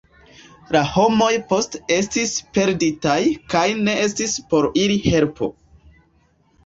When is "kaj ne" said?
3.55-3.95